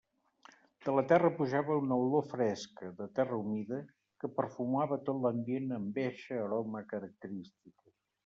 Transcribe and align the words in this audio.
De 0.85 0.93
la 0.99 1.01
terra 1.09 1.29
pujava 1.39 1.75
una 1.81 1.97
olor 2.05 2.23
fresca, 2.31 2.89
de 3.01 3.07
terra 3.19 3.37
humida, 3.41 3.81
que 4.23 4.31
perfumava 4.39 4.99
tot 5.11 5.21
l'ambient 5.27 5.75
amb 5.79 5.99
eixa 6.07 6.37
aroma 6.47 6.83
característica. 6.95 7.95